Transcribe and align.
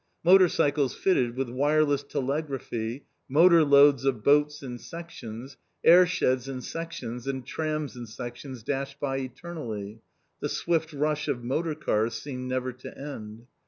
Motor 0.23 0.49
cycles 0.49 0.95
fitted 0.95 1.35
with 1.35 1.47
wireless 1.51 2.01
telegraphy, 2.01 3.05
motor 3.29 3.63
loads 3.63 4.03
of 4.03 4.23
boats 4.23 4.63
in 4.63 4.79
sections, 4.79 5.57
air 5.83 6.07
sheds 6.07 6.49
in 6.49 6.61
sections, 6.61 7.27
and 7.27 7.45
trams 7.45 7.95
in 7.95 8.07
sections 8.07 8.63
dashed 8.63 8.99
by 8.99 9.17
eternally. 9.19 10.01
The 10.39 10.49
swift 10.49 10.91
rush 10.91 11.27
of 11.27 11.43
motor 11.43 11.75
cars 11.75 12.15
seemed 12.15 12.47
never 12.49 12.73
to 12.73 12.97
end. 12.97 13.45